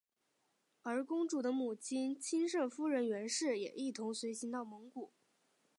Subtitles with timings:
[0.81, 5.11] 而公主的母亲钦圣夫人袁氏也一同随行到蒙古。